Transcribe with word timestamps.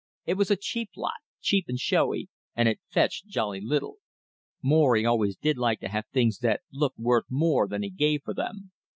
It 0.25 0.33
was 0.33 0.49
a 0.49 0.55
cheap 0.55 0.89
lot, 0.97 1.19
cheap 1.41 1.65
and 1.67 1.77
showy, 1.77 2.27
and 2.55 2.67
it 2.67 2.79
fetched 2.89 3.27
jolly 3.27 3.61
little. 3.61 3.97
Morry 4.63 5.05
always 5.07 5.35
did 5.35 5.59
like 5.59 5.79
to 5.81 5.89
have 5.89 6.07
things 6.11 6.39
that 6.39 6.61
looked 6.73 6.97
worth 6.97 7.25
more 7.29 7.67
than 7.67 7.83
he 7.83 7.91
gave 7.91 8.23
for 8.23 8.33
them. 8.33 8.71